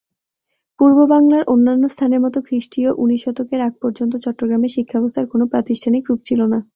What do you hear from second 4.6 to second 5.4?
শিক্ষাব্যবস্থার